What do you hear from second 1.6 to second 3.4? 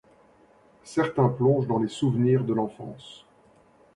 dans les souvenirs de l’enfance.